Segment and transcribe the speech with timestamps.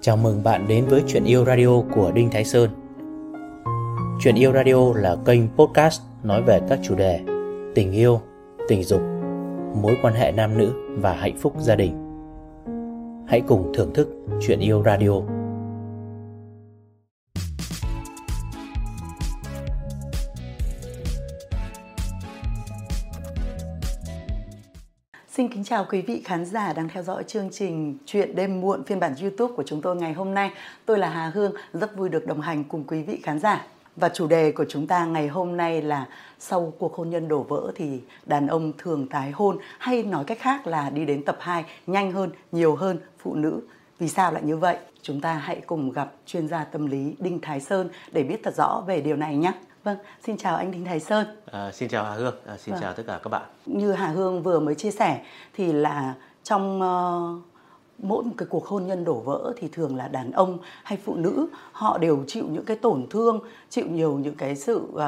[0.00, 2.70] Chào mừng bạn đến với Chuyện Yêu Radio của Đinh Thái Sơn.
[4.20, 7.20] Chuyện Yêu Radio là kênh podcast nói về các chủ đề
[7.74, 8.20] tình yêu,
[8.68, 9.00] tình dục,
[9.82, 11.92] mối quan hệ nam nữ và hạnh phúc gia đình.
[13.28, 14.08] Hãy cùng thưởng thức
[14.40, 15.39] Chuyện Yêu Radio.
[25.40, 28.84] Xin kính chào quý vị khán giả đang theo dõi chương trình Chuyện đêm muộn
[28.84, 30.50] phiên bản YouTube của chúng tôi ngày hôm nay.
[30.86, 33.66] Tôi là Hà Hương, rất vui được đồng hành cùng quý vị khán giả.
[33.96, 36.06] Và chủ đề của chúng ta ngày hôm nay là
[36.38, 40.38] sau cuộc hôn nhân đổ vỡ thì đàn ông thường tái hôn hay nói cách
[40.40, 43.60] khác là đi đến tập 2 nhanh hơn, nhiều hơn phụ nữ.
[43.98, 44.76] Vì sao lại như vậy?
[45.02, 48.56] Chúng ta hãy cùng gặp chuyên gia tâm lý Đinh Thái Sơn để biết thật
[48.56, 49.52] rõ về điều này nhé.
[49.84, 51.26] Vâng, xin chào anh Đinh Thái Sơn.
[51.46, 52.82] À, xin chào Hà Hương, à, xin vâng.
[52.82, 53.42] chào tất cả các bạn.
[53.66, 55.20] Như Hà Hương vừa mới chia sẻ
[55.54, 57.42] thì là trong uh,
[57.98, 61.14] mỗi một cái cuộc hôn nhân đổ vỡ thì thường là đàn ông hay phụ
[61.14, 65.00] nữ họ đều chịu những cái tổn thương, chịu nhiều những cái sự uh,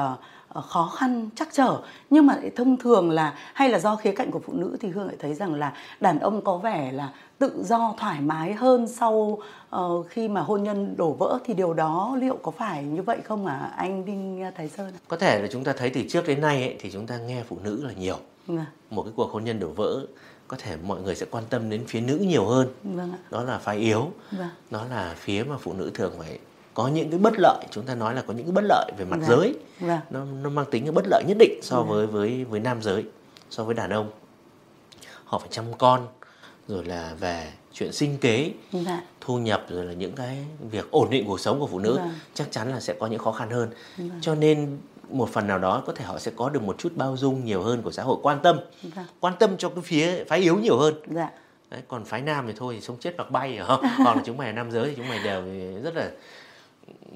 [0.61, 4.41] khó khăn chắc trở nhưng mà thông thường là hay là do khía cạnh của
[4.45, 7.95] phụ nữ thì hương lại thấy rằng là đàn ông có vẻ là tự do
[7.99, 9.39] thoải mái hơn sau
[9.75, 13.17] uh, khi mà hôn nhân đổ vỡ thì điều đó liệu có phải như vậy
[13.23, 14.93] không à anh Đinh Thái Sơn?
[15.07, 17.43] Có thể là chúng ta thấy từ trước đến nay ấy, thì chúng ta nghe
[17.47, 18.17] phụ nữ là nhiều.
[18.47, 18.65] Vâng.
[18.89, 20.05] Một cái cuộc hôn nhân đổ vỡ
[20.47, 22.67] có thể mọi người sẽ quan tâm đến phía nữ nhiều hơn.
[22.83, 23.17] Vâng ạ.
[23.31, 24.11] Đó là phái yếu.
[24.31, 24.49] Vâng.
[24.71, 26.39] Đó là phía mà phụ nữ thường phải
[26.73, 29.05] có những cái bất lợi chúng ta nói là có những cái bất lợi về
[29.05, 29.29] mặt vâng.
[29.29, 29.99] giới vâng.
[30.09, 31.87] nó nó mang tính cái bất lợi nhất định so vâng.
[31.89, 33.05] với với với nam giới
[33.49, 34.11] so với đàn ông
[35.25, 36.07] họ phải chăm con
[36.67, 39.01] rồi là về chuyện sinh kế dạ.
[39.21, 42.11] thu nhập rồi là những cái việc ổn định cuộc sống của phụ nữ dạ.
[42.33, 44.15] chắc chắn là sẽ có những khó khăn hơn dạ.
[44.21, 44.77] cho nên
[45.09, 47.61] một phần nào đó có thể họ sẽ có được một chút bao dung nhiều
[47.61, 48.59] hơn của xã hội quan tâm
[48.95, 49.05] dạ.
[49.19, 51.29] quan tâm cho cái phía phái yếu nhiều hơn dạ.
[51.69, 54.37] Đấy, còn phái nam thì thôi thì sống chết mặc bay không còn là chúng
[54.37, 55.43] mày là nam giới thì chúng mày đều
[55.83, 56.11] rất là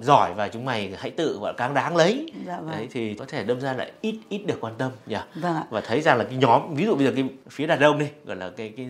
[0.01, 2.71] giỏi và chúng mày hãy tự gọi cáng đáng lấy dạ, vâng.
[2.71, 5.81] đấy thì có thể đâm ra là ít ít được quan tâm nhỉ vâng và
[5.81, 8.35] thấy rằng là cái nhóm ví dụ bây giờ cái phía đàn ông đi gọi
[8.35, 8.87] là cái cái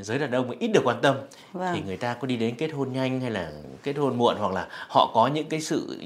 [0.00, 1.16] giới đàn ông ít được quan tâm
[1.52, 1.72] vâng.
[1.74, 4.52] thì người ta có đi đến kết hôn nhanh hay là kết hôn muộn hoặc
[4.52, 5.98] là họ có những cái sự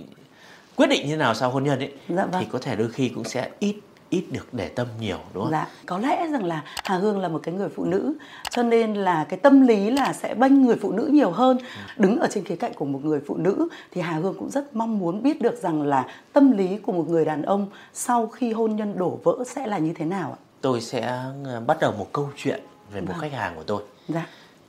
[0.76, 2.40] quyết định như thế nào sau hôn nhân ấy dạ, vâng.
[2.40, 3.76] thì có thể đôi khi cũng sẽ ít
[4.14, 5.52] ít được để tâm nhiều đúng không?
[5.52, 8.14] Dạ, có lẽ rằng là Hà Hương là một cái người phụ nữ
[8.50, 11.58] cho nên là cái tâm lý là sẽ bênh người phụ nữ nhiều hơn.
[11.58, 11.64] Ừ.
[11.96, 14.76] Đứng ở trên khía cạnh của một người phụ nữ thì Hà Hương cũng rất
[14.76, 18.52] mong muốn biết được rằng là tâm lý của một người đàn ông sau khi
[18.52, 20.38] hôn nhân đổ vỡ sẽ là như thế nào ạ?
[20.60, 21.00] Tôi sẽ
[21.44, 22.60] ờ, bắt đầu một câu chuyện
[22.92, 23.20] về một vâng.
[23.20, 23.82] khách hàng của tôi.
[24.08, 24.26] Dạ.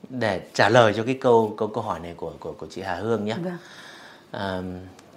[0.10, 2.96] Để trả lời cho cái câu câu câu hỏi này của của của chị Hà
[2.96, 3.36] Hương nhé.
[3.44, 3.58] Vâng.
[4.32, 4.62] À,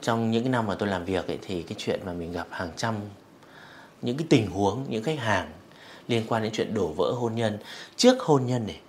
[0.00, 2.46] trong những cái năm mà tôi làm việc ấy, thì cái chuyện mà mình gặp
[2.50, 2.94] hàng trăm
[4.02, 5.50] những cái tình huống những khách hàng
[6.08, 7.58] liên quan đến chuyện đổ vỡ hôn nhân
[7.96, 8.80] trước hôn nhân này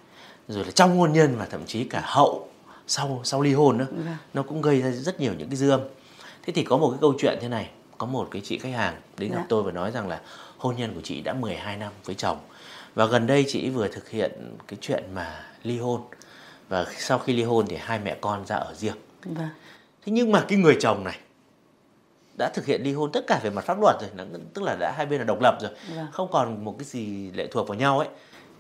[0.48, 2.50] rồi là trong hôn nhân và thậm chí cả hậu
[2.88, 4.18] sau sau ly hôn nữa dạ.
[4.34, 5.82] nó cũng gây ra rất nhiều những cái dư âm
[6.44, 8.96] thế thì có một cái câu chuyện thế này có một cái chị khách hàng
[9.18, 9.46] đến gặp dạ.
[9.50, 10.22] tôi và nói rằng là
[10.58, 12.38] hôn nhân của chị đã 12 năm với chồng
[12.96, 16.02] và gần đây chị vừa thực hiện cái chuyện mà ly hôn
[16.70, 19.50] và sau khi ly hôn thì hai mẹ con ra ở riêng vâng.
[20.06, 21.20] thế nhưng mà cái người chồng này
[22.40, 24.94] đã thực hiện ly hôn tất cả về mặt pháp luật rồi tức là đã
[24.98, 25.72] hai bên là độc lập rồi.
[25.96, 26.08] Vâng.
[26.12, 28.08] không còn một cái gì lệ thuộc vào nhau ấy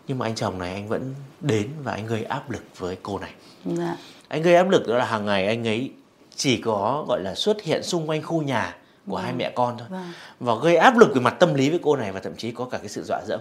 [0.08, 3.20] nhưng mà anh chồng này anh vẫn đến và anh gây áp lực với cô
[3.20, 3.32] này.
[3.66, 3.98] Dạ.
[4.28, 5.92] anh gây áp lực đó là hàng ngày anh ấy
[6.36, 9.24] chỉ có gọi là xuất hiện xung quanh khu nhà của vâng.
[9.24, 10.12] hai mẹ con thôi vâng.
[10.40, 12.66] và gây áp lực về mặt tâm lý với cô này và thậm chí có
[12.66, 13.40] cả cái sự dọa dẫm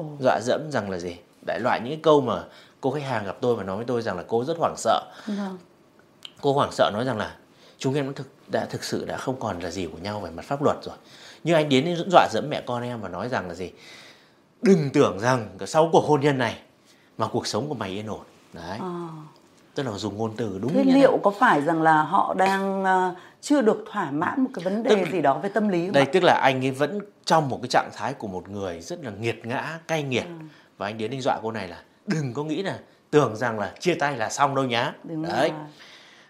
[0.00, 0.06] oh.
[0.20, 1.16] dọa dẫm rằng là gì
[1.46, 2.44] đại loại những cái câu mà
[2.80, 5.00] cô khách hàng gặp tôi và nói với tôi rằng là cô rất hoảng sợ
[5.26, 5.58] vâng.
[6.40, 7.36] cô hoảng sợ nói rằng là
[7.78, 10.30] chúng em đã thực đã thực sự đã không còn là gì của nhau về
[10.30, 10.96] mặt pháp luật rồi
[11.44, 13.70] nhưng anh đến dẫn dọa dẫm mẹ con em và nói rằng là gì
[14.62, 16.58] đừng tưởng rằng sau cuộc hôn nhân này
[17.18, 19.08] mà cuộc sống của mày yên ổn đấy à.
[19.74, 21.20] tức là dùng ngôn từ đúng thế liệu này.
[21.22, 24.90] có phải rằng là họ đang uh, chưa được thỏa mãn một cái vấn đề
[24.90, 26.10] tức, gì đó về tâm lý không đây ạ?
[26.12, 29.10] tức là anh ấy vẫn trong một cái trạng thái của một người rất là
[29.10, 30.44] nghiệt ngã cay nghiệt ừ.
[30.78, 32.78] và anh đến anh dọa cô này là đừng có nghĩ là
[33.10, 35.58] tưởng rằng là chia tay là xong đâu nhá đúng đấy rồi.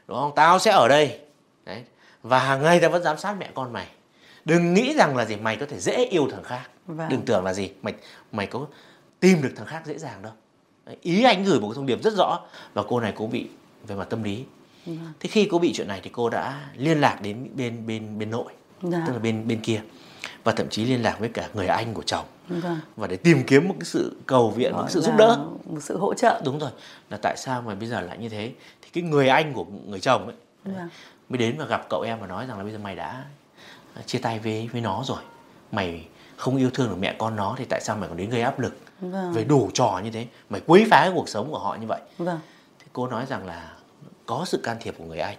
[0.06, 1.20] đúng không tao sẽ ở đây
[1.64, 1.84] đấy
[2.28, 3.86] và hàng ngày ta vẫn giám sát mẹ con mày.
[4.44, 6.62] Đừng nghĩ rằng là gì mày có thể dễ yêu thằng khác.
[6.86, 7.08] Vâng.
[7.08, 7.94] đừng tưởng là gì mày
[8.32, 8.66] mày có
[9.20, 10.32] tìm được thằng khác dễ dàng đâu.
[11.02, 12.40] Ý anh gửi một thông điệp rất rõ
[12.74, 13.48] và cô này cũng bị
[13.86, 14.44] về mặt tâm lý.
[14.86, 15.12] Vâng.
[15.20, 18.30] thế khi cô bị chuyện này thì cô đã liên lạc đến bên bên bên
[18.30, 18.52] nội
[18.82, 19.04] dạ.
[19.06, 19.80] tức là bên bên kia
[20.44, 22.24] và thậm chí liên lạc với cả người anh của chồng.
[22.48, 22.78] Vâng.
[22.96, 25.38] và để tìm kiếm một cái sự cầu viện một cái sự giúp đỡ.
[25.64, 26.40] một sự hỗ trợ.
[26.44, 26.70] Đúng rồi.
[27.10, 28.52] Là tại sao mà bây giờ lại như thế?
[28.82, 30.34] Thì cái người anh của người chồng ấy
[30.64, 30.88] vâng
[31.28, 33.24] mới đến và gặp cậu em và nói rằng là bây giờ mày đã
[34.06, 35.18] chia tay với với nó rồi
[35.72, 36.06] mày
[36.36, 38.58] không yêu thương được mẹ con nó thì tại sao mày còn đến gây áp
[38.58, 39.32] lực vâng.
[39.32, 42.00] về đủ trò như thế mày quấy phá cái cuộc sống của họ như vậy
[42.18, 42.40] vâng.
[42.92, 43.72] cô nói rằng là
[44.26, 45.36] có sự can thiệp của người anh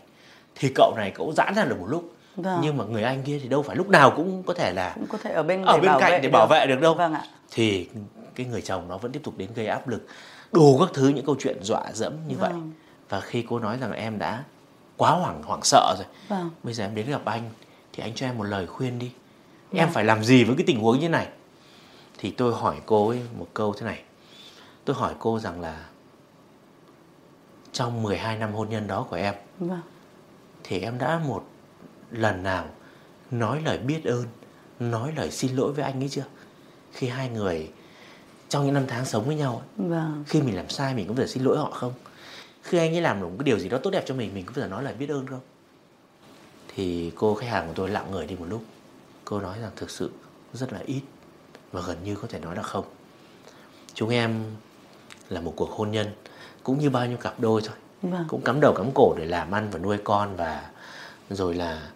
[0.56, 2.60] thì cậu này cậu giãn ra được một lúc vâng.
[2.64, 5.08] nhưng mà người anh kia thì đâu phải lúc nào cũng có thể là cũng
[5.08, 6.30] có thể ở bên ở bên cạnh để được.
[6.32, 7.24] bảo vệ được đâu vâng ạ.
[7.52, 7.90] thì
[8.36, 10.08] cái người chồng nó vẫn tiếp tục đến gây áp lực
[10.52, 12.52] đủ các thứ những câu chuyện dọa dẫm như vâng.
[12.52, 12.62] vậy
[13.10, 14.44] và khi cô nói rằng em đã
[14.98, 16.50] quá hoảng hoảng sợ rồi vâng.
[16.64, 17.50] bây giờ em đến gặp anh
[17.94, 19.12] thì anh cho em một lời khuyên đi
[19.72, 19.80] vâng.
[19.80, 21.28] em phải làm gì với cái tình huống như này
[22.18, 24.04] thì tôi hỏi cô ấy một câu thế này
[24.86, 25.86] tôi hỏi cô rằng là
[27.72, 29.82] trong 12 năm hôn nhân đó của em vâng.
[30.64, 31.46] thì em đã một
[32.12, 32.66] lần nào
[33.32, 34.26] nói lời biết ơn
[34.80, 36.26] nói lời xin lỗi với anh ấy chưa
[36.92, 37.72] khi hai người
[38.50, 40.24] trong những năm tháng sống với nhau ấy, vâng.
[40.28, 41.94] khi mình làm sai mình có phải xin lỗi họ không
[42.68, 44.46] khi anh ấy làm được một cái điều gì đó tốt đẹp cho mình mình
[44.46, 45.40] có phải nói lời biết ơn không
[46.76, 48.64] thì cô khách hàng của tôi lặng người đi một lúc
[49.26, 50.12] cô nói rằng thực sự
[50.54, 51.02] rất là ít
[51.72, 52.86] và gần như có thể nói là không
[53.94, 54.44] chúng em
[55.30, 56.08] là một cuộc hôn nhân
[56.64, 58.26] cũng như bao nhiêu cặp đôi thôi vâng.
[58.28, 60.70] cũng cắm đầu cắm cổ để làm ăn và nuôi con và
[61.30, 61.90] rồi là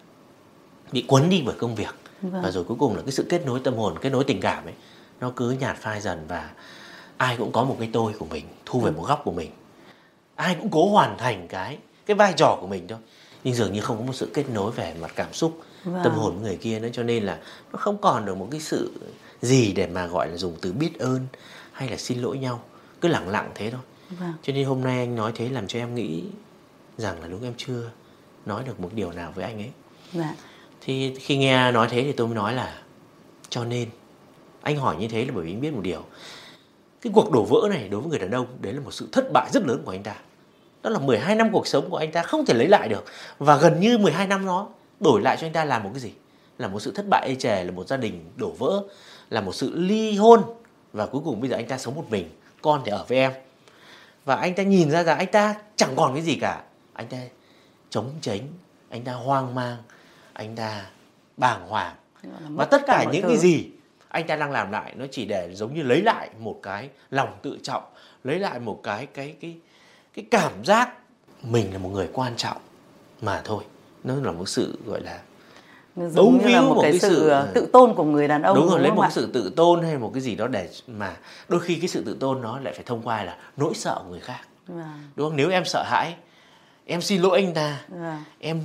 [0.92, 2.42] bị cuốn đi bởi công việc vâng.
[2.42, 4.64] và rồi cuối cùng là cái sự kết nối tâm hồn kết nối tình cảm
[4.64, 4.74] ấy
[5.20, 6.50] nó cứ nhạt phai dần và
[7.16, 8.94] ai cũng có một cái tôi của mình thu về ừ.
[8.96, 9.50] một góc của mình
[10.42, 12.98] ai cũng cố hoàn thành cái cái vai trò của mình thôi
[13.44, 16.00] nhưng dường như không có một sự kết nối về mặt cảm xúc vâng.
[16.04, 17.38] tâm hồn với người kia nữa cho nên là
[17.72, 18.92] nó không còn được một cái sự
[19.42, 21.26] gì để mà gọi là dùng từ biết ơn
[21.72, 22.62] hay là xin lỗi nhau
[23.00, 23.80] cứ lặng lặng thế thôi
[24.10, 24.32] vâng.
[24.42, 26.24] cho nên hôm nay anh nói thế làm cho em nghĩ
[26.98, 27.90] rằng là đúng em chưa
[28.46, 29.70] nói được một điều nào với anh ấy
[30.12, 30.34] vâng.
[30.80, 32.82] thì khi nghe nói thế thì tôi mới nói là
[33.48, 33.88] cho nên
[34.62, 36.04] anh hỏi như thế là bởi vì anh biết một điều
[37.00, 39.32] cái cuộc đổ vỡ này đối với người đàn ông đấy là một sự thất
[39.32, 40.14] bại rất lớn của anh ta
[40.82, 43.04] đó là 12 năm cuộc sống của anh ta không thể lấy lại được.
[43.38, 44.68] Và gần như 12 năm đó
[45.00, 46.12] đổi lại cho anh ta là một cái gì?
[46.58, 48.82] Là một sự thất bại ê chề là một gia đình đổ vỡ
[49.30, 50.42] là một sự ly hôn.
[50.92, 52.28] Và cuối cùng bây giờ anh ta sống một mình
[52.62, 53.32] con thì ở với em.
[54.24, 56.62] Và anh ta nhìn ra rằng anh ta chẳng còn cái gì cả.
[56.92, 57.18] Anh ta
[57.90, 58.40] chống chánh
[58.90, 59.76] anh ta hoang mang
[60.32, 60.86] anh ta
[61.36, 61.94] bàng hoàng.
[62.48, 63.28] Và tất cả, cả những thứ.
[63.28, 63.70] cái gì
[64.08, 67.38] anh ta đang làm lại nó chỉ để giống như lấy lại một cái lòng
[67.42, 67.82] tự trọng
[68.24, 69.56] lấy lại một cái cái cái
[70.14, 70.92] cái cảm giác
[71.42, 72.56] mình là một người quan trọng
[73.20, 73.64] mà thôi
[74.04, 75.20] nó là một sự gọi là
[75.96, 78.42] giống như là một, một cái, cái sự, sự ờ, tự tôn của người đàn
[78.42, 80.68] ông đúng rồi lấy một cái sự tự tôn hay một cái gì đó để
[80.86, 81.16] mà
[81.48, 84.10] đôi khi cái sự tự tôn nó lại phải thông qua là nỗi sợ của
[84.10, 85.02] người khác vâng.
[85.16, 86.14] đúng không nếu em sợ hãi
[86.86, 88.22] em xin lỗi anh ta vâng.
[88.38, 88.60] em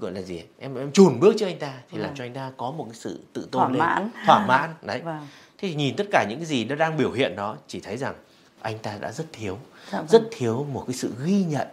[0.00, 2.06] gọi là gì em em chùn bước cho anh ta thì vâng.
[2.06, 4.10] làm cho anh ta có một cái sự tự tôn thỏa lên mãn.
[4.26, 5.28] thỏa mãn đấy vâng.
[5.58, 7.96] thế thì nhìn tất cả những cái gì nó đang biểu hiện đó chỉ thấy
[7.96, 8.14] rằng
[8.60, 9.58] anh ta đã rất thiếu
[9.92, 10.08] dạ vâng.
[10.08, 11.68] rất thiếu một cái sự ghi nhận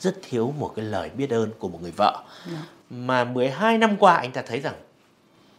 [0.00, 2.24] rất thiếu một cái lời biết ơn của một người vợ.
[2.52, 2.62] Dạ.
[2.90, 4.74] mà 12 năm qua anh ta thấy rằng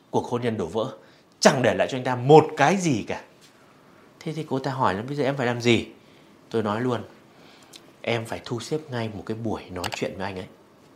[0.10, 0.92] cuộc hôn nhân đổ vỡ
[1.40, 3.22] chẳng để lại cho anh ta một cái gì cả.
[4.20, 5.88] Thế thì cô ta hỏi là bây giờ em phải làm gì?
[6.50, 7.02] Tôi nói luôn
[8.02, 10.48] em phải thu xếp ngay một cái buổi nói chuyện với anh ấy.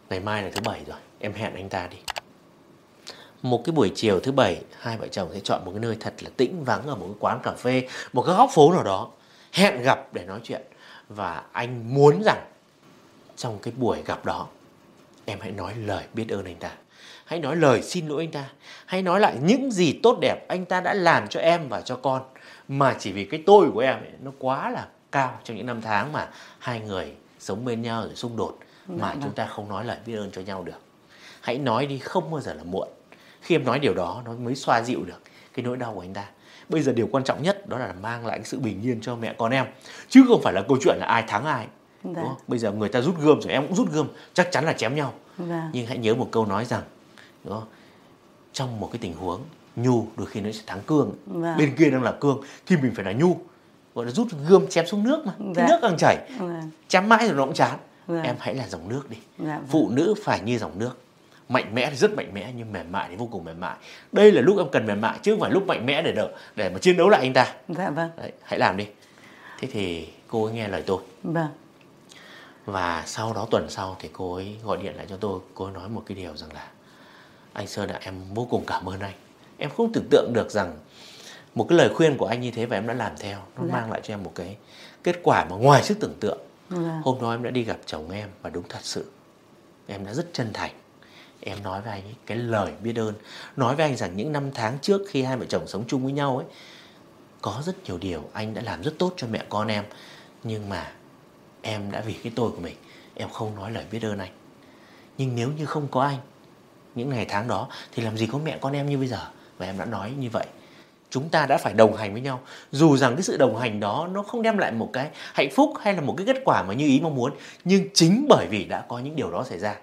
[0.09, 1.97] Ngày mai là thứ bảy rồi em hẹn anh ta đi.
[3.41, 6.13] Một cái buổi chiều thứ bảy hai vợ chồng sẽ chọn một cái nơi thật
[6.23, 9.09] là tĩnh vắng ở một cái quán cà phê một cái góc phố nào đó
[9.51, 10.61] hẹn gặp để nói chuyện
[11.09, 12.45] và anh muốn rằng
[13.35, 14.47] trong cái buổi gặp đó
[15.25, 16.71] em hãy nói lời biết ơn anh ta.
[17.25, 18.49] Hãy nói lời xin lỗi anh ta.
[18.85, 21.95] Hãy nói lại những gì tốt đẹp anh ta đã làm cho em và cho
[21.95, 22.21] con.
[22.67, 25.81] Mà chỉ vì cái tôi của em ấy, nó quá là cao trong những năm
[25.81, 26.29] tháng mà
[26.59, 28.57] hai người sống bên nhau rồi xung đột
[28.87, 29.33] mà dạ, chúng vâng.
[29.33, 30.79] ta không nói lời biết ơn cho nhau được.
[31.41, 32.87] Hãy nói đi không bao giờ là muộn.
[33.41, 35.21] Khi em nói điều đó nó mới xoa dịu được
[35.55, 36.25] cái nỗi đau của anh ta
[36.69, 39.15] bây giờ điều quan trọng nhất đó là mang lại cái sự bình yên cho
[39.15, 39.65] mẹ con em
[40.09, 41.67] chứ không phải là câu chuyện là ai thắng ai
[42.03, 42.23] dạ.
[42.47, 44.95] bây giờ người ta rút gươm rồi em cũng rút gươm chắc chắn là chém
[44.95, 45.69] nhau dạ.
[45.73, 46.83] nhưng hãy nhớ một câu nói rằng
[47.43, 47.63] đúng
[48.53, 49.41] trong một cái tình huống
[49.75, 51.11] nhu đôi khi nó sẽ thắng cương
[51.43, 51.55] dạ.
[51.57, 53.37] bên kia đang là cương thì mình phải là nhu
[53.95, 55.53] gọi là rút gươm chém xuống nước mà dạ.
[55.55, 56.61] cái nước càng chảy dạ.
[56.87, 58.21] chém mãi rồi nó cũng chán dạ.
[58.21, 59.57] em hãy là dòng nước đi dạ.
[59.57, 59.65] Vâng.
[59.67, 61.04] phụ nữ phải như dòng nước
[61.49, 63.75] mạnh mẽ thì rất mạnh mẽ nhưng mềm mại thì vô cùng mềm mại.
[64.11, 66.31] Đây là lúc em cần mềm mại chứ không phải lúc mạnh mẽ để đỡ
[66.55, 67.53] để mà chiến đấu lại anh ta.
[67.67, 68.09] Dạ vâng.
[68.17, 68.87] Đấy, hãy làm đi.
[69.59, 71.01] Thế thì cô ấy nghe lời tôi.
[71.23, 71.47] Vâng.
[72.65, 75.39] Và sau đó tuần sau thì cô ấy gọi điện lại cho tôi.
[75.53, 76.67] Cô ấy nói một cái điều rằng là
[77.53, 79.13] anh sơn ạ em vô cùng cảm ơn anh.
[79.57, 80.73] Em không tưởng tượng được rằng
[81.55, 83.73] một cái lời khuyên của anh như thế và em đã làm theo nó dạ.
[83.73, 84.57] mang lại cho em một cái
[85.03, 86.37] kết quả mà ngoài sức tưởng tượng.
[86.69, 87.01] Dạ.
[87.03, 89.11] hôm đó em đã đi gặp chồng em và đúng thật sự
[89.87, 90.71] em đã rất chân thành
[91.47, 93.13] em nói với anh ấy, cái lời biết ơn.
[93.55, 96.13] Nói với anh rằng những năm tháng trước khi hai vợ chồng sống chung với
[96.13, 96.45] nhau ấy,
[97.41, 99.83] có rất nhiều điều anh đã làm rất tốt cho mẹ con em.
[100.43, 100.91] Nhưng mà
[101.61, 102.75] em đã vì cái tôi của mình,
[103.15, 104.31] em không nói lời biết ơn anh.
[105.17, 106.17] Nhưng nếu như không có anh,
[106.95, 109.27] những ngày tháng đó thì làm gì có mẹ con em như bây giờ?
[109.57, 110.45] Và em đã nói như vậy.
[111.09, 112.39] Chúng ta đã phải đồng hành với nhau.
[112.71, 115.73] Dù rằng cái sự đồng hành đó nó không đem lại một cái hạnh phúc
[115.81, 117.31] hay là một cái kết quả mà như ý mong muốn,
[117.63, 119.75] nhưng chính bởi vì đã có những điều đó xảy ra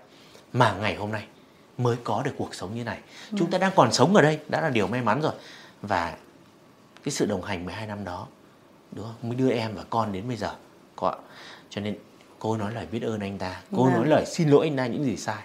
[0.52, 1.25] mà ngày hôm nay
[1.83, 2.99] mới có được cuộc sống như này.
[3.31, 3.37] Ừ.
[3.39, 5.33] chúng ta đang còn sống ở đây đã là điều may mắn rồi.
[5.83, 6.17] Và
[7.05, 8.27] cái sự đồng hành 12 năm đó
[8.93, 9.29] đúng không?
[9.29, 10.55] Mới đưa em và con đến bây giờ.
[10.97, 11.15] Có
[11.71, 11.97] cho nên
[12.39, 13.93] cô nói lời biết ơn anh ta cô vâng.
[13.93, 15.43] nói lời xin lỗi anh ta những gì sai.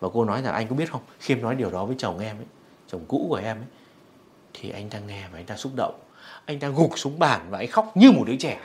[0.00, 1.00] Và cô nói rằng anh có biết không?
[1.20, 2.46] Khi em nói điều đó với chồng em ấy
[2.88, 3.66] chồng cũ của em ấy
[4.54, 5.94] thì anh ta nghe và anh ta xúc động.
[6.44, 8.60] Anh ta gục xuống bàn và anh khóc như một đứa trẻ.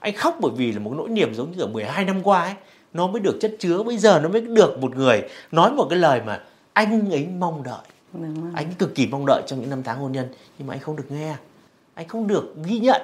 [0.00, 2.54] Anh khóc bởi vì là một nỗi niềm giống như ở 12 năm qua ấy.
[2.92, 5.98] Nó mới được chất chứa bây giờ nó mới được một người nói một cái
[5.98, 6.40] lời mà
[6.72, 7.84] anh ấy mong đợi.
[8.54, 10.28] Anh cực kỳ mong đợi trong những năm tháng hôn nhân.
[10.58, 11.36] Nhưng mà anh không được nghe.
[11.94, 13.02] Anh không được ghi nhận.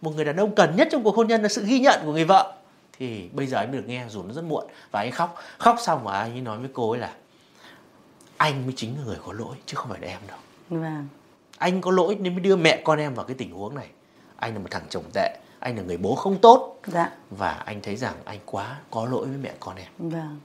[0.00, 2.12] Một người đàn ông cần nhất trong cuộc hôn nhân là sự ghi nhận của
[2.12, 2.54] người vợ.
[2.98, 4.66] Thì bây giờ anh được nghe dù nó rất muộn.
[4.90, 5.36] Và anh khóc.
[5.58, 7.12] Khóc xong và anh ấy nói với cô ấy là
[8.36, 10.38] anh mới chính là người có lỗi chứ không phải là em đâu.
[10.70, 11.08] Vâng.
[11.58, 13.88] anh có lỗi nên mới đưa mẹ con em vào cái tình huống này.
[14.36, 15.38] Anh là một thằng chồng tệ.
[15.58, 16.80] Anh là người bố không tốt.
[16.86, 17.10] Dạ.
[17.30, 19.92] và anh thấy rằng anh quá có lỗi với mẹ con em.
[19.98, 20.40] Vâng.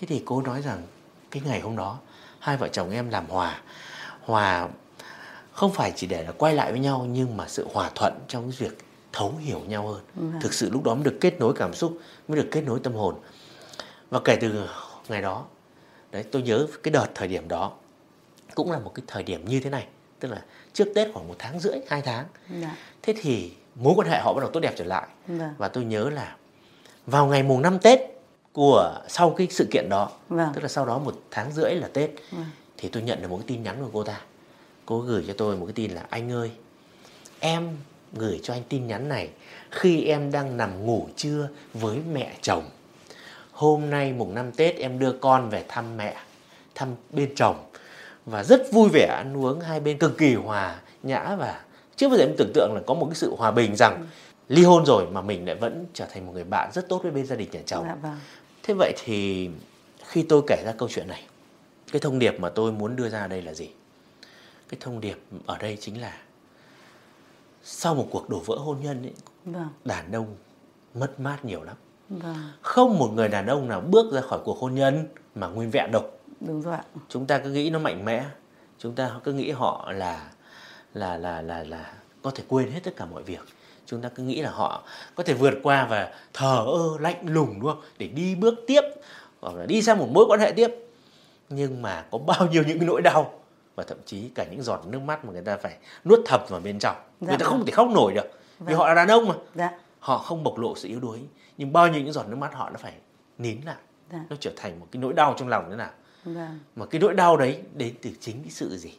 [0.00, 0.82] thế thì cô nói rằng
[1.30, 1.98] cái ngày hôm đó
[2.38, 3.60] hai vợ chồng em làm hòa
[4.20, 4.68] hòa
[5.52, 8.50] không phải chỉ để là quay lại với nhau nhưng mà sự hòa thuận trong
[8.50, 8.78] cái việc
[9.12, 10.40] thấu hiểu nhau hơn vâng.
[10.42, 12.92] thực sự lúc đó mới được kết nối cảm xúc mới được kết nối tâm
[12.92, 13.14] hồn
[14.10, 14.68] và kể từ
[15.08, 15.44] ngày đó
[16.12, 17.72] đấy tôi nhớ cái đợt thời điểm đó
[18.54, 19.86] cũng là một cái thời điểm như thế này
[20.20, 22.24] tức là trước tết khoảng một tháng rưỡi hai tháng
[22.60, 22.76] dạ.
[23.02, 25.54] thế thì mối quan hệ họ bắt đầu tốt đẹp trở lại dạ.
[25.58, 26.36] và tôi nhớ là
[27.06, 28.00] vào ngày mùng năm tết
[28.52, 30.48] của sau cái sự kiện đó vâng.
[30.54, 32.46] tức là sau đó một tháng rưỡi là tết vâng.
[32.76, 34.20] thì tôi nhận được một cái tin nhắn của cô ta
[34.86, 36.50] cô gửi cho tôi một cái tin là anh ơi
[37.40, 37.76] em
[38.12, 39.28] gửi cho anh tin nhắn này
[39.70, 42.64] khi em đang nằm ngủ trưa với mẹ chồng
[43.52, 46.16] hôm nay mùng năm tết em đưa con về thăm mẹ
[46.74, 47.56] thăm bên chồng
[48.26, 51.60] và rất vui vẻ ăn uống hai bên cực kỳ hòa nhã và
[51.96, 54.06] trước bây giờ em tưởng tượng là có một cái sự hòa bình rằng ừ.
[54.48, 57.12] ly hôn rồi mà mình lại vẫn trở thành một người bạn rất tốt với
[57.12, 58.16] bên gia đình nhà chồng dạ, vâng.
[58.70, 59.50] Thế vậy thì
[60.06, 61.26] khi tôi kể ra câu chuyện này
[61.92, 63.70] cái thông điệp mà tôi muốn đưa ra đây là gì?
[64.68, 66.18] Cái thông điệp ở đây chính là
[67.62, 69.12] sau một cuộc đổ vỡ hôn nhân ấy,
[69.44, 69.68] vâng.
[69.84, 70.36] đàn ông
[70.94, 71.76] mất mát nhiều lắm.
[72.08, 72.36] Vâng.
[72.62, 75.90] không một người đàn ông nào bước ra khỏi cuộc hôn nhân mà nguyên vẹn
[75.92, 76.10] đâu.
[76.40, 76.84] Đúng rồi ạ.
[77.08, 78.26] Chúng ta cứ nghĩ nó mạnh mẽ
[78.78, 80.30] chúng ta cứ nghĩ họ là
[80.94, 83.40] là là là là có thể quên hết tất cả mọi việc
[83.90, 84.82] chúng ta cứ nghĩ là họ
[85.14, 88.80] có thể vượt qua và thờ ơ lạnh lùng đúng không để đi bước tiếp
[89.40, 90.70] hoặc là đi sang một mối quan hệ tiếp
[91.48, 93.40] nhưng mà có bao nhiêu những cái nỗi đau
[93.74, 96.60] và thậm chí cả những giọt nước mắt mà người ta phải nuốt thầm vào
[96.60, 97.28] bên trong dạ.
[97.28, 98.26] người ta không thể khóc nổi được
[98.58, 98.76] vì vâng.
[98.76, 99.70] họ là đàn ông mà dạ.
[100.00, 101.18] họ không bộc lộ sự yếu đuối
[101.58, 102.92] nhưng bao nhiêu những giọt nước mắt họ nó phải
[103.38, 103.76] nín lại
[104.12, 104.24] dạ.
[104.30, 105.90] nó trở thành một cái nỗi đau trong lòng thế nào
[106.24, 106.48] dạ.
[106.76, 108.92] mà cái nỗi đau đấy đến từ chính cái sự gì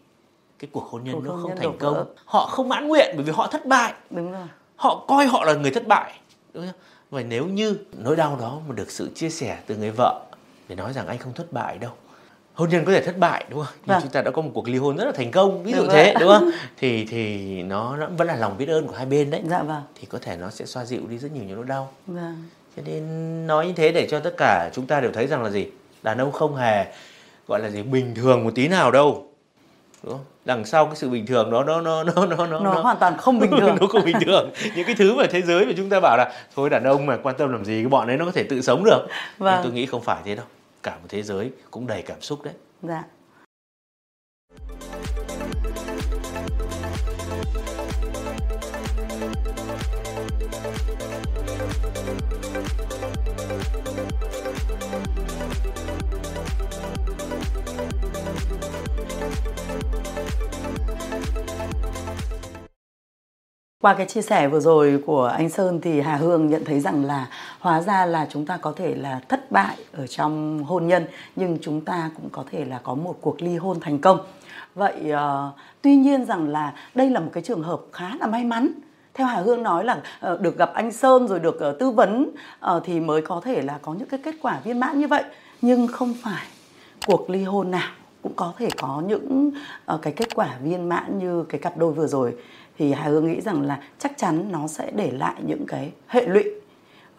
[0.60, 2.06] cái cuộc hôn nhân cuộc nó hôn không nhân thành công vỡ.
[2.26, 4.48] họ không mãn nguyện bởi vì họ thất bại đúng rồi
[4.82, 6.14] họ coi họ là người thất bại
[6.54, 6.76] đúng không?
[7.12, 10.22] và nếu như nỗi đau đó mà được sự chia sẻ từ người vợ
[10.70, 11.92] để nói rằng anh không thất bại đâu
[12.54, 13.74] hôn nhân có thể thất bại đúng không?
[13.76, 14.02] Nhưng vâng.
[14.02, 15.90] chúng ta đã có một cuộc ly hôn rất là thành công, ví dụ đúng
[15.92, 16.50] thế đúng không?
[16.78, 19.42] thì thì nó, nó vẫn là lòng biết ơn của hai bên đấy.
[19.50, 19.82] Dạ vâng.
[20.00, 21.92] Thì có thể nó sẽ xoa dịu đi rất nhiều những nỗi đau.
[22.08, 22.44] Vâng.
[22.76, 25.50] Cho nên nói như thế để cho tất cả chúng ta đều thấy rằng là
[25.50, 25.68] gì?
[26.04, 26.86] Đàn ông không hề
[27.48, 29.31] gọi là gì bình thường một tí nào đâu.
[30.04, 30.26] Đúng không?
[30.46, 32.98] Đằng sau cái sự bình thường đó nó nó nó nó nó, nó, nó hoàn
[32.98, 33.78] toàn không bình thường.
[33.82, 34.52] nó không bình thường.
[34.76, 37.18] những cái thứ mà thế giới mà chúng ta bảo là thôi đàn ông mà
[37.24, 39.08] quan tâm làm gì cái bọn ấy nó có thể tự sống được.
[39.38, 39.54] Vâng.
[39.56, 40.46] Nhưng tôi nghĩ không phải thế đâu
[40.84, 42.54] cả một thế giới cũng đầy cảm xúc đấy.
[42.82, 43.04] Dạ.
[63.82, 67.06] Qua cái chia sẻ vừa rồi của anh Sơn thì Hà Hương nhận thấy rằng
[67.06, 67.28] là
[67.60, 71.06] hóa ra là chúng ta có thể là thất bại ở trong hôn nhân
[71.36, 74.20] nhưng chúng ta cũng có thể là có một cuộc ly hôn thành công.
[74.76, 78.44] Vậy uh, tuy nhiên rằng là đây là một cái trường hợp khá là may
[78.44, 78.70] mắn
[79.14, 80.02] theo Hà Hương nói là
[80.34, 82.32] uh, được gặp anh Sơn rồi được uh, tư vấn
[82.76, 85.24] uh, thì mới có thể là có những cái kết quả viên mãn như vậy.
[85.62, 86.46] Nhưng không phải
[87.08, 87.90] cuộc ly hôn nào
[88.24, 89.52] cũng có thể có những
[89.94, 92.36] uh, cái kết quả viên mãn như cái cặp đôi vừa rồi.
[92.78, 96.26] Thì Hà Hương nghĩ rằng là chắc chắn nó sẽ để lại những cái hệ
[96.28, 96.44] lụy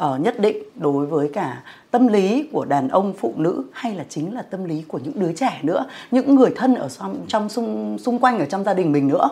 [0.04, 4.04] uh, nhất định đối với cả tâm lý của đàn ông phụ nữ hay là
[4.08, 7.48] chính là tâm lý của những đứa trẻ nữa những người thân ở trong, trong
[7.48, 9.28] xung xung quanh ở trong gia đình mình nữa.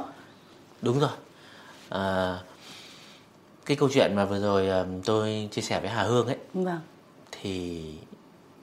[0.83, 1.11] Đúng rồi.
[1.89, 2.39] À,
[3.71, 4.69] cái câu chuyện mà vừa rồi
[5.05, 6.81] tôi chia sẻ với Hà Hương ấy vâng.
[7.33, 7.85] thì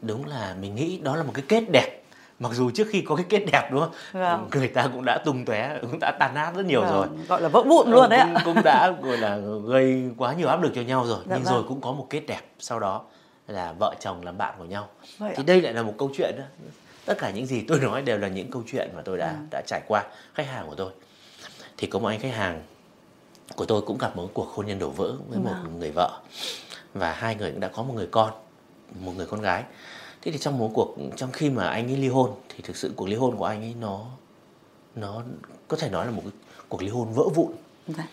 [0.01, 2.03] đúng là mình nghĩ đó là một cái kết đẹp
[2.39, 4.49] mặc dù trước khi có cái kết đẹp đúng không vâng.
[4.51, 6.91] người ta cũng đã tung tóe cũng đã tàn nát rất nhiều vâng.
[6.91, 9.37] rồi gọi là vỡ vụn luôn đấy cũng, cũng đã gọi là
[9.67, 11.53] gây quá nhiều áp lực cho nhau rồi dạ nhưng vâng.
[11.53, 13.03] rồi cũng có một kết đẹp sau đó
[13.47, 14.87] là vợ chồng làm bạn của nhau
[15.17, 15.47] Vậy thì ạ.
[15.47, 16.43] đây lại là một câu chuyện đó
[17.05, 19.37] tất cả những gì tôi nói đều là những câu chuyện mà tôi đã à.
[19.51, 20.91] đã trải qua khách hàng của tôi
[21.77, 22.61] thì có một anh khách hàng
[23.55, 25.79] của tôi cũng gặp một cuộc hôn nhân đổ vỡ với một vâng.
[25.79, 26.21] người vợ.
[26.93, 28.33] Và hai người cũng đã có một người con
[28.99, 29.63] một người con gái.
[30.21, 32.93] Thế thì trong một cuộc trong khi mà anh ấy ly hôn thì thực sự
[32.95, 34.05] cuộc ly hôn của anh ấy nó
[34.95, 35.23] nó
[35.67, 36.21] có thể nói là một
[36.69, 37.51] cuộc ly hôn vỡ vụn.
[37.87, 38.07] Dạ.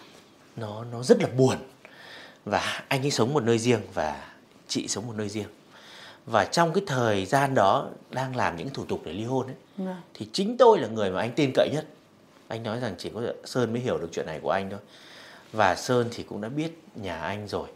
[0.56, 1.56] nó nó rất là buồn.
[2.44, 4.32] Và anh ấy sống một nơi riêng và
[4.68, 5.48] chị sống một nơi riêng.
[6.26, 9.56] Và trong cái thời gian đó đang làm những thủ tục để ly hôn ấy
[9.78, 9.96] dạ.
[10.14, 11.86] thì chính tôi là người mà anh tin cậy nhất.
[12.48, 14.80] Anh nói rằng chỉ có sơn mới hiểu được chuyện này của anh thôi
[15.56, 17.68] và sơn thì cũng đã biết nhà anh rồi.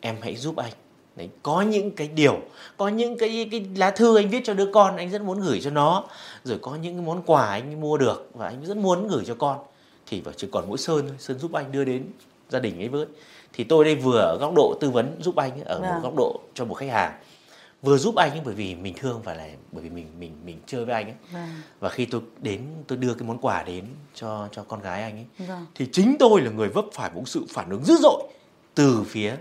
[0.00, 0.72] Em hãy giúp anh.
[1.16, 2.38] Đấy, có những cái điều
[2.76, 5.60] có những cái cái lá thư anh viết cho đứa con anh rất muốn gửi
[5.60, 6.04] cho nó.
[6.44, 9.34] Rồi có những cái món quà anh mua được và anh rất muốn gửi cho
[9.34, 9.58] con.
[10.06, 12.04] Thì phải chỉ còn mỗi sơn sơn giúp anh đưa đến
[12.48, 13.06] gia đình ấy với.
[13.52, 16.02] Thì tôi đây vừa ở góc độ tư vấn giúp anh ở một vâng.
[16.02, 17.12] góc độ cho một khách hàng
[17.82, 20.60] vừa giúp anh ấy bởi vì mình thương và là bởi vì mình mình mình
[20.66, 21.48] chơi với anh ấy vâng.
[21.80, 25.16] và khi tôi đến tôi đưa cái món quà đến cho cho con gái anh
[25.16, 25.66] ấy vâng.
[25.74, 28.22] thì chính tôi là người vấp phải một sự phản ứng dữ dội
[28.74, 29.36] từ phía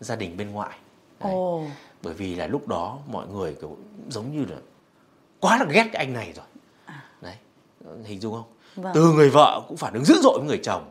[0.00, 0.78] gia đình bên ngoại
[1.20, 1.32] Đấy.
[1.34, 1.68] Oh.
[2.02, 3.76] bởi vì là lúc đó mọi người kiểu
[4.08, 4.56] giống như là
[5.40, 6.46] quá là ghét cái anh này rồi
[6.84, 7.04] à.
[7.20, 7.36] đấy
[8.04, 8.92] hình dung không vâng.
[8.94, 10.90] từ người vợ cũng phản ứng dữ dội với người chồng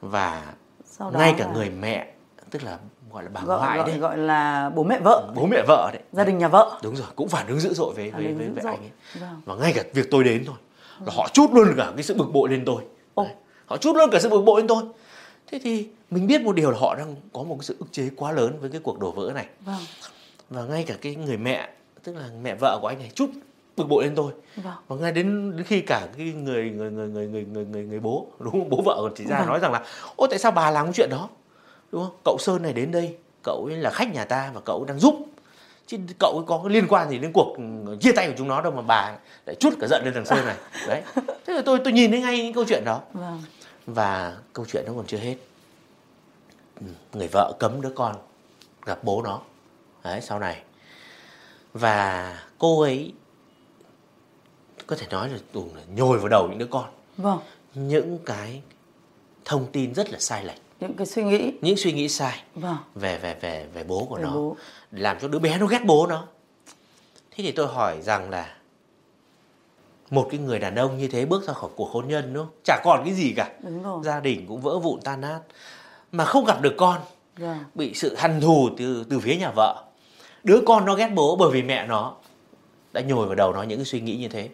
[0.00, 0.54] và
[0.98, 1.52] ngay cả là...
[1.52, 2.12] người mẹ
[2.50, 2.78] tức là
[3.14, 3.98] gọi là bà gọi, ngoại gọi, đấy.
[3.98, 5.32] gọi là bố mẹ vợ.
[5.34, 6.02] Bố mẹ vợ đấy.
[6.12, 6.80] Gia đình nhà vợ.
[6.82, 8.90] Đúng rồi cũng phản ứng dữ dội với với, với, với anh ấy.
[9.20, 9.40] Vâng.
[9.44, 10.56] và ngay cả việc tôi đến thôi
[11.06, 12.82] là họ chút luôn cả cái sự bực bội lên tôi.
[13.66, 14.82] Họ chút luôn cả sự bực bội lên tôi.
[15.46, 18.10] Thế thì mình biết một điều là họ đang có một cái sự ức chế
[18.16, 19.46] quá lớn với cái cuộc đổ vỡ này.
[19.60, 19.80] Vâng.
[20.50, 21.68] và ngay cả cái người mẹ
[22.02, 23.30] tức là mẹ vợ của anh này chút
[23.76, 24.32] bực bội lên tôi.
[24.56, 24.74] Vâng.
[24.88, 28.00] và ngay đến, đến khi cả cái người người người người người người người, người
[28.00, 28.68] bố đúng không?
[28.68, 29.48] Bố vợ còn chỉ ra vâng.
[29.48, 29.84] nói rằng là
[30.16, 31.28] ô tại sao bà làm cái chuyện đó
[31.94, 32.16] đúng không?
[32.24, 35.26] Cậu sơn này đến đây cậu ấy là khách nhà ta và cậu đang giúp.
[35.86, 37.56] Chứ cậu ấy có liên quan gì đến cuộc
[38.00, 39.16] chia tay của chúng nó đâu mà bà
[39.46, 40.56] lại chút cả giận lên thằng sơn này.
[40.88, 41.02] Đấy.
[41.46, 43.00] Thế là tôi tôi nhìn thấy ngay những câu chuyện đó.
[43.12, 43.42] Vâng.
[43.86, 45.36] và câu chuyện nó còn chưa hết.
[46.80, 48.16] Ừ, người vợ cấm đứa con
[48.86, 49.40] gặp bố nó.
[50.04, 50.62] Đấy sau này.
[51.72, 53.12] Và cô ấy
[54.86, 56.84] có thể nói là là nhồi vào đầu những đứa con.
[57.16, 57.38] Vâng.
[57.74, 58.62] những cái
[59.44, 61.52] thông tin rất là sai lệch những cái suy nghĩ.
[61.60, 62.42] Những suy nghĩ sai.
[62.54, 62.76] Vâng.
[62.94, 64.32] về về về về bố của về nó.
[64.34, 64.56] bố.
[64.90, 66.26] làm cho đứa bé nó ghét bố nó.
[67.30, 68.56] Thế thì tôi hỏi rằng là
[70.10, 72.54] một cái người đàn ông như thế bước ra khỏi cuộc hôn nhân đúng không?
[72.64, 73.50] Chả còn cái gì cả.
[73.62, 74.00] Đúng rồi.
[74.04, 75.40] gia đình cũng vỡ vụn tan nát.
[76.12, 77.00] Mà không gặp được con.
[77.36, 77.58] Vâng.
[77.74, 79.84] bị sự hằn thù từ từ phía nhà vợ.
[80.44, 82.14] Đứa con nó ghét bố bởi vì mẹ nó
[82.92, 84.48] đã nhồi vào đầu nó những cái suy nghĩ như thế.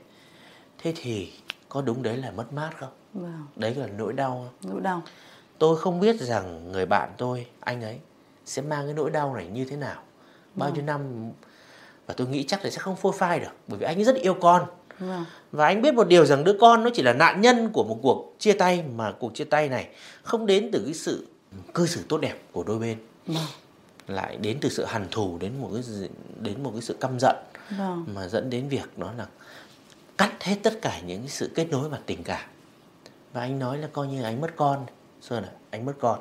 [0.79, 1.33] Thế thì
[1.69, 2.89] có đúng đấy là mất mát không?
[3.15, 3.47] Vâng.
[3.57, 4.73] đấy là nỗi đau không?
[4.73, 5.03] Nỗi đau
[5.61, 7.99] tôi không biết rằng người bạn tôi anh ấy
[8.45, 10.03] sẽ mang cái nỗi đau này như thế nào
[10.55, 10.75] bao vâng.
[10.75, 11.31] nhiêu năm
[12.07, 14.17] và tôi nghĩ chắc là sẽ không phôi phai được bởi vì anh ấy rất
[14.17, 14.67] yêu con
[14.99, 15.25] vâng.
[15.53, 17.99] và anh biết một điều rằng đứa con nó chỉ là nạn nhân của một
[18.03, 19.89] cuộc chia tay mà cuộc chia tay này
[20.23, 21.27] không đến từ cái sự
[21.75, 23.47] cư xử tốt đẹp của đôi bên vâng.
[24.09, 26.09] lại đến từ sự hằn thù đến một cái
[26.41, 27.37] đến một cái sự căm giận
[27.79, 28.05] vâng.
[28.15, 29.27] mà dẫn đến việc đó là
[30.19, 32.49] cắt hết tất cả những sự kết nối và tình cảm
[33.33, 34.87] và anh nói là coi như anh mất con
[35.21, 36.19] Sơn à, anh mất con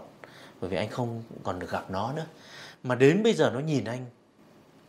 [0.61, 2.25] bởi vì anh không còn được gặp nó nữa
[2.83, 4.05] mà đến bây giờ nó nhìn anh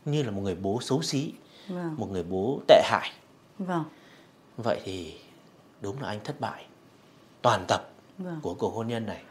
[0.04, 1.32] như là một người bố xấu xí
[1.68, 1.94] vâng.
[1.96, 3.10] một người bố tệ hại
[3.58, 3.84] vâng.
[4.56, 5.18] vậy thì
[5.80, 6.66] đúng là anh thất bại
[7.42, 8.40] toàn tập vâng.
[8.42, 9.22] của cuộc hôn nhân này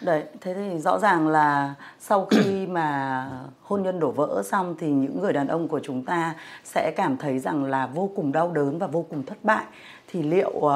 [0.00, 3.30] Đấy, thế thì rõ ràng là sau khi mà
[3.62, 7.16] hôn nhân đổ vỡ xong thì những người đàn ông của chúng ta sẽ cảm
[7.16, 9.64] thấy rằng là vô cùng đau đớn và vô cùng thất bại.
[10.08, 10.72] Thì liệu uh,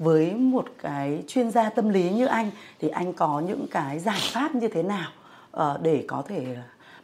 [0.00, 4.20] với một cái chuyên gia tâm lý như anh thì anh có những cái giải
[4.32, 5.10] pháp như thế nào
[5.56, 6.56] uh, để có thể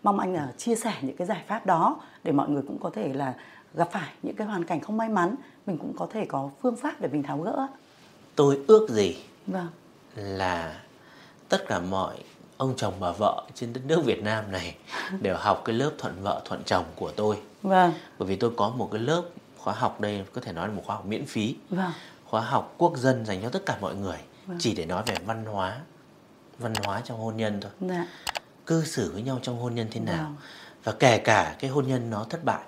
[0.03, 2.91] mong anh là chia sẻ những cái giải pháp đó để mọi người cũng có
[2.95, 3.35] thể là
[3.75, 5.35] gặp phải những cái hoàn cảnh không may mắn
[5.67, 7.67] mình cũng có thể có phương pháp để mình tháo gỡ.
[8.35, 9.69] Tôi ước gì vâng.
[10.15, 10.81] là
[11.49, 12.17] tất cả mọi
[12.57, 14.77] ông chồng bà vợ trên đất nước Việt Nam này
[15.21, 17.37] đều học cái lớp thuận vợ thuận chồng của tôi.
[17.63, 17.93] Vâng.
[18.19, 19.23] Bởi vì tôi có một cái lớp
[19.59, 21.57] khóa học đây có thể nói là một khóa học miễn phí.
[21.71, 21.93] Vâng.
[22.31, 24.59] Khóa học quốc dân dành cho tất cả mọi người vâng.
[24.61, 25.81] chỉ để nói về văn hóa
[26.59, 27.73] văn hóa trong hôn nhân thôi.
[27.81, 28.07] Dạ.
[28.67, 30.25] Cư xử với nhau trong hôn nhân thế nào.
[30.25, 30.37] Vâng.
[30.85, 32.65] Và kể cả cái hôn nhân nó thất bại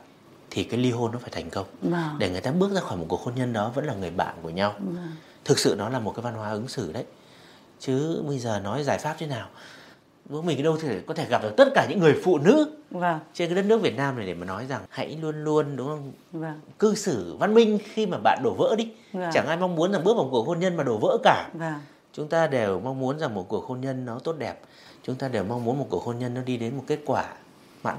[0.50, 1.66] thì cái ly hôn nó phải thành công.
[1.82, 2.16] Vâng.
[2.18, 4.34] Để người ta bước ra khỏi một cuộc hôn nhân đó vẫn là người bạn
[4.42, 4.74] của nhau.
[4.78, 5.14] Vâng.
[5.44, 7.04] Thực sự nó là một cái văn hóa ứng xử đấy
[7.80, 9.48] chứ bây giờ nói giải pháp thế nào
[10.28, 13.18] mình đâu thể có thể gặp được tất cả những người phụ nữ vâng.
[13.34, 15.88] trên cái đất nước Việt Nam này để mà nói rằng hãy luôn luôn đúng
[15.88, 16.60] không vâng.
[16.78, 19.30] cư xử văn minh khi mà bạn đổ vỡ đi vâng.
[19.32, 21.48] chẳng ai mong muốn rằng bước vào một cuộc hôn nhân mà đổ vỡ cả
[21.54, 21.74] vâng.
[22.12, 24.60] chúng ta đều mong muốn rằng một cuộc hôn nhân nó tốt đẹp
[25.02, 27.24] chúng ta đều mong muốn một cuộc hôn nhân nó đi đến một kết quả
[27.82, 27.96] mãn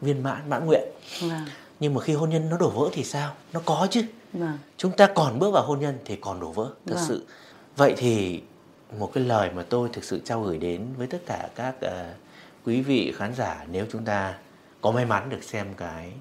[0.00, 0.88] viên mãn mãn nguyện
[1.20, 1.44] vâng.
[1.80, 4.02] nhưng mà khi hôn nhân nó đổ vỡ thì sao nó có chứ
[4.32, 4.58] vâng.
[4.76, 7.04] chúng ta còn bước vào hôn nhân thì còn đổ vỡ thật vâng.
[7.08, 7.26] sự
[7.76, 8.42] vậy thì
[8.98, 12.16] một cái lời mà tôi thực sự trao gửi đến với tất cả các uh,
[12.64, 14.34] quý vị khán giả nếu chúng ta
[14.80, 16.12] có may mắn được xem cái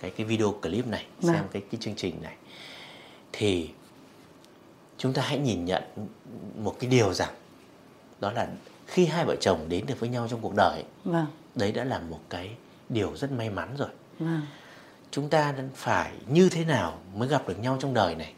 [0.00, 1.34] cái cái video clip này vâng.
[1.34, 2.34] xem cái cái chương trình này
[3.32, 3.70] thì
[4.98, 5.82] chúng ta hãy nhìn nhận
[6.56, 7.34] một cái điều rằng
[8.20, 8.48] đó là
[8.86, 11.26] khi hai vợ chồng đến được với nhau trong cuộc đời vâng.
[11.54, 12.50] đấy đã là một cái
[12.88, 13.88] điều rất may mắn rồi
[14.18, 14.42] vâng.
[15.10, 18.32] chúng ta phải như thế nào mới gặp được nhau trong đời này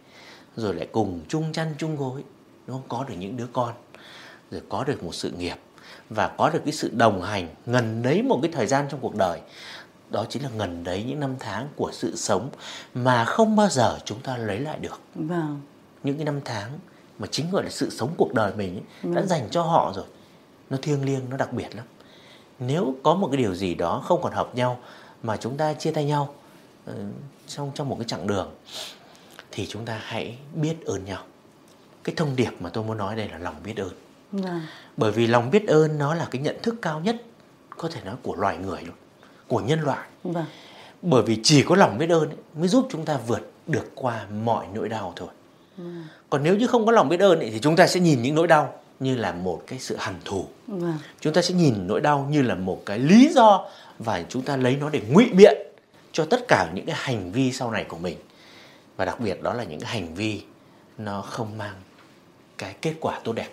[0.57, 2.25] rồi lại cùng chung chăn chung gối
[2.67, 3.75] nó có được những đứa con
[4.51, 5.57] rồi có được một sự nghiệp
[6.11, 9.15] và có được cái sự đồng hành ngần đấy một cái thời gian trong cuộc
[9.15, 9.41] đời.
[10.11, 12.51] Đó chính là ngần đấy những năm tháng của sự sống
[12.95, 15.01] mà không bao giờ chúng ta lấy lại được.
[15.15, 15.61] Vâng.
[16.03, 16.79] những cái năm tháng
[17.19, 19.15] mà chính gọi là sự sống cuộc đời mình ấy, vâng.
[19.15, 20.05] đã dành cho họ rồi.
[20.71, 21.85] Nó thiêng liêng nó đặc biệt lắm.
[22.59, 24.79] Nếu có một cái điều gì đó không còn hợp nhau
[25.23, 26.35] mà chúng ta chia tay nhau
[26.91, 26.97] uh,
[27.47, 28.55] trong trong một cái chặng đường
[29.51, 31.23] thì chúng ta hãy biết ơn nhau
[32.05, 33.93] cái thông điệp mà tôi muốn nói đây là lòng biết ơn
[34.45, 34.61] à.
[34.97, 37.17] bởi vì lòng biết ơn nó là cái nhận thức cao nhất
[37.77, 38.97] có thể nói của loài người luôn
[39.49, 40.45] của nhân loại vâng.
[41.03, 44.27] bởi vì chỉ có lòng biết ơn ấy, mới giúp chúng ta vượt được qua
[44.45, 45.29] mọi nỗi đau thôi
[45.79, 45.85] ừ.
[46.31, 48.35] còn nếu như không có lòng biết ơn ấy, thì chúng ta sẽ nhìn những
[48.35, 50.99] nỗi đau như là một cái sự hằn thù vâng.
[51.21, 54.57] chúng ta sẽ nhìn nỗi đau như là một cái lý do và chúng ta
[54.57, 55.59] lấy nó để ngụy biện
[56.13, 58.17] cho tất cả những cái hành vi sau này của mình
[58.97, 60.43] và đặc biệt đó là những cái hành vi
[60.99, 61.75] nó không mang
[62.65, 63.49] cái kết quả tốt đẹp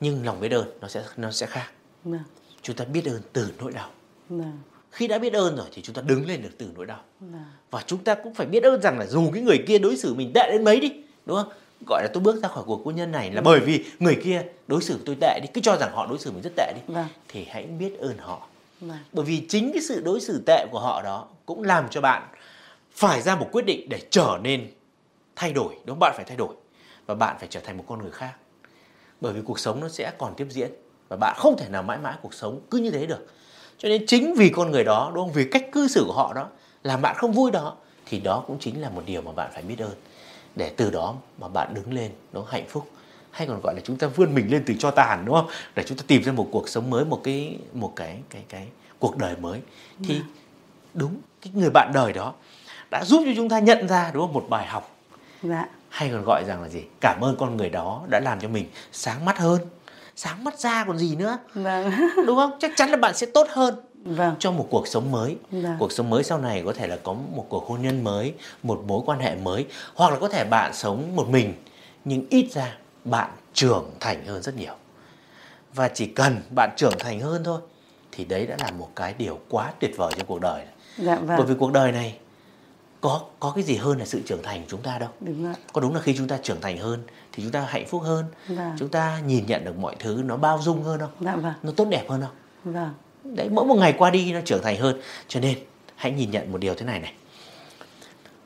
[0.00, 1.70] nhưng lòng biết ơn nó sẽ nó sẽ khác.
[2.04, 2.22] Vâng.
[2.62, 3.90] chúng ta biết ơn từ nỗi đau.
[4.28, 4.58] Vâng.
[4.90, 7.00] khi đã biết ơn rồi thì chúng ta đứng lên được từ nỗi đau.
[7.20, 7.44] Vâng.
[7.70, 10.14] và chúng ta cũng phải biết ơn rằng là dù cái người kia đối xử
[10.14, 10.92] mình tệ đến mấy đi
[11.26, 11.52] đúng không?
[11.86, 14.42] Gọi là tôi bước ra khỏi cuộc hôn nhân này là bởi vì người kia
[14.66, 16.94] đối xử tôi tệ đi cứ cho rằng họ đối xử mình rất tệ đi
[17.28, 18.48] thì hãy biết ơn họ.
[19.12, 22.22] Bởi vì chính cái sự đối xử tệ của họ đó cũng làm cho bạn
[22.92, 24.70] phải ra một quyết định để trở nên
[25.36, 25.98] thay đổi đúng không?
[25.98, 26.54] Bạn phải thay đổi
[27.06, 28.32] và bạn phải trở thành một con người khác.
[29.20, 30.70] Bởi vì cuộc sống nó sẽ còn tiếp diễn
[31.08, 33.26] và bạn không thể nào mãi mãi cuộc sống cứ như thế được.
[33.78, 35.32] Cho nên chính vì con người đó đúng không?
[35.32, 36.48] Vì cách cư xử của họ đó
[36.82, 39.62] làm bạn không vui đó thì đó cũng chính là một điều mà bạn phải
[39.62, 39.94] biết ơn.
[40.56, 42.90] Để từ đó mà bạn đứng lên nó hạnh phúc.
[43.30, 45.48] Hay còn gọi là chúng ta vươn mình lên từ cho tàn đúng không?
[45.74, 48.68] Để chúng ta tìm ra một cuộc sống mới một cái một cái cái cái
[48.98, 49.60] cuộc đời mới.
[50.04, 50.26] Thì yeah.
[50.26, 50.40] Dạ.
[50.94, 52.34] đúng cái người bạn đời đó
[52.90, 54.32] đã giúp cho chúng ta nhận ra đúng không?
[54.32, 54.96] Một bài học.
[55.42, 58.48] Dạ hay còn gọi rằng là gì cảm ơn con người đó đã làm cho
[58.48, 59.60] mình sáng mắt hơn
[60.16, 61.92] sáng mắt ra còn gì nữa vâng.
[62.26, 63.74] đúng không chắc chắn là bạn sẽ tốt hơn
[64.04, 64.34] vâng.
[64.38, 65.76] cho một cuộc sống mới vâng.
[65.78, 68.82] cuộc sống mới sau này có thể là có một cuộc hôn nhân mới một
[68.86, 71.54] mối quan hệ mới hoặc là có thể bạn sống một mình
[72.04, 74.74] nhưng ít ra bạn trưởng thành hơn rất nhiều
[75.74, 77.60] và chỉ cần bạn trưởng thành hơn thôi
[78.12, 80.64] thì đấy đã là một cái điều quá tuyệt vời trong cuộc đời
[80.98, 81.36] dạ, vâng.
[81.38, 82.18] bởi vì cuộc đời này
[83.02, 85.08] có có cái gì hơn là sự trưởng thành của chúng ta đâu.
[85.20, 85.54] Đúng rồi.
[85.72, 88.24] có đúng là khi chúng ta trưởng thành hơn thì chúng ta hạnh phúc hơn
[88.48, 88.72] vâng.
[88.78, 91.10] chúng ta nhìn nhận được mọi thứ nó bao dung hơn không?
[91.20, 91.54] Dạ, vâng.
[91.62, 92.74] nó tốt đẹp hơn không?
[92.74, 92.94] Vâng.
[93.24, 95.00] đấy mỗi một ngày qua đi nó trưởng thành hơn.
[95.28, 95.58] Cho nên
[95.96, 97.12] hãy nhìn nhận một điều thế này này.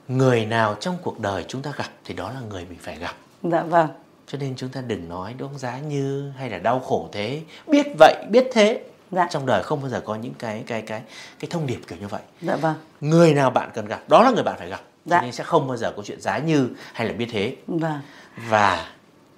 [0.08, 3.16] Người nào trong cuộc đời chúng ta gặp thì đó là người mình phải gặp.
[3.42, 3.88] Dạ vâng.
[4.26, 7.86] Cho nên chúng ta đừng nói đúng giá như hay là đau khổ thế biết
[7.98, 9.26] vậy biết thế dạ.
[9.30, 11.02] trong đời không bao giờ có những cái cái cái
[11.40, 14.30] cái thông điệp kiểu như vậy dạ vâng người nào bạn cần gặp đó là
[14.30, 15.16] người bạn phải gặp dạ.
[15.16, 18.00] cho nên sẽ không bao giờ có chuyện giá như hay là biết thế vâng.
[18.48, 18.86] và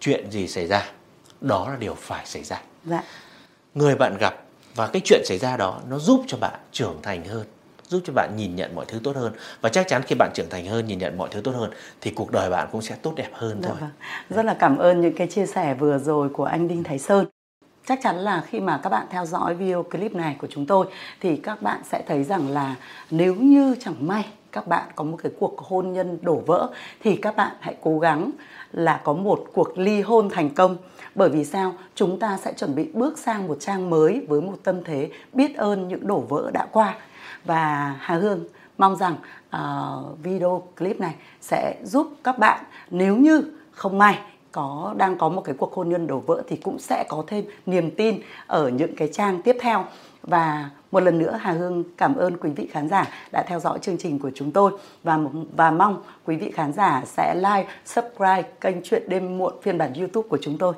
[0.01, 0.91] chuyện gì xảy ra
[1.41, 3.03] đó là điều phải xảy ra dạ.
[3.75, 4.35] người bạn gặp
[4.75, 7.47] và cái chuyện xảy ra đó nó giúp cho bạn trưởng thành hơn
[7.89, 10.51] giúp cho bạn nhìn nhận mọi thứ tốt hơn và chắc chắn khi bạn trưởng
[10.51, 13.13] thành hơn nhìn nhận mọi thứ tốt hơn thì cuộc đời bạn cũng sẽ tốt
[13.17, 13.79] đẹp hơn dạ thôi.
[13.81, 13.91] Vâng.
[14.31, 17.27] Rất là cảm ơn những cái chia sẻ vừa rồi của anh Đinh Thái Sơn
[17.89, 20.87] chắc chắn là khi mà các bạn theo dõi video clip này của chúng tôi
[21.21, 22.75] thì các bạn sẽ thấy rằng là
[23.11, 26.69] nếu như chẳng may các bạn có một cái cuộc hôn nhân đổ vỡ
[27.03, 28.31] thì các bạn hãy cố gắng
[28.73, 30.77] là có một cuộc ly hôn thành công.
[31.15, 31.75] Bởi vì sao?
[31.95, 35.57] Chúng ta sẽ chuẩn bị bước sang một trang mới với một tâm thế biết
[35.57, 36.95] ơn những đổ vỡ đã qua.
[37.45, 38.45] Và hà hương
[38.79, 39.17] mong rằng
[39.57, 44.19] uh, video clip này sẽ giúp các bạn nếu như không may
[44.59, 47.45] có đang có một cái cuộc hôn nhân đổ vỡ thì cũng sẽ có thêm
[47.67, 49.85] niềm tin ở những cái trang tiếp theo
[50.23, 53.79] và một lần nữa Hà Hương cảm ơn quý vị khán giả đã theo dõi
[53.79, 55.19] chương trình của chúng tôi và
[55.57, 59.95] và mong quý vị khán giả sẽ like, subscribe kênh chuyện đêm muộn phiên bản
[59.95, 60.75] YouTube của chúng tôi.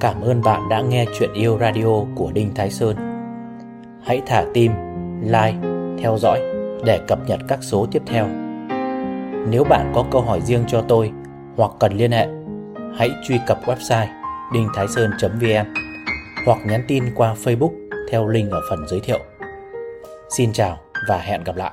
[0.00, 2.96] Cảm ơn bạn đã nghe chuyện yêu radio của Đinh Thái Sơn.
[4.02, 4.85] Hãy thả tim
[5.26, 5.54] like,
[5.98, 6.40] theo dõi
[6.84, 8.26] để cập nhật các số tiếp theo.
[9.50, 11.12] Nếu bạn có câu hỏi riêng cho tôi
[11.56, 12.26] hoặc cần liên hệ,
[12.98, 14.06] hãy truy cập website
[14.52, 15.74] đinhthaisơn.vn
[16.46, 17.70] hoặc nhắn tin qua Facebook
[18.10, 19.18] theo link ở phần giới thiệu.
[20.36, 21.72] Xin chào và hẹn gặp lại.